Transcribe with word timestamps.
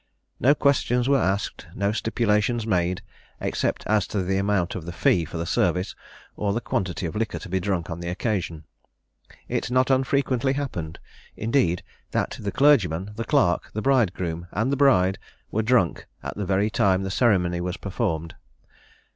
No 0.39 0.55
questions 0.55 1.07
were 1.07 1.19
asked, 1.19 1.67
no 1.75 1.91
stipulations 1.91 2.65
made, 2.65 3.03
except 3.39 3.85
as 3.85 4.07
to 4.07 4.23
the 4.23 4.37
amount 4.37 4.73
of 4.73 4.87
the 4.87 4.91
fee 4.91 5.25
for 5.25 5.37
the 5.37 5.45
service, 5.45 5.95
or 6.35 6.53
the 6.53 6.59
quantity 6.59 7.05
of 7.05 7.15
liquor 7.15 7.37
to 7.37 7.47
be 7.47 7.59
drunk 7.59 7.91
on 7.91 7.99
the 7.99 8.09
occasion. 8.09 8.63
It 9.47 9.69
not 9.69 9.91
unfrequently 9.91 10.53
happened, 10.53 10.97
indeed, 11.37 11.83
that 12.09 12.35
the 12.39 12.51
clergyman, 12.51 13.11
the 13.15 13.25
clerk, 13.25 13.69
the 13.73 13.81
bride 13.83 14.13
groom 14.15 14.47
and 14.51 14.71
the 14.71 14.75
bride, 14.75 15.19
were 15.51 15.61
drunk 15.61 16.07
at 16.23 16.35
the 16.35 16.45
very 16.45 16.71
time 16.71 17.03
the 17.03 17.11
ceremony 17.11 17.61
was 17.61 17.77
performed. 17.77 18.33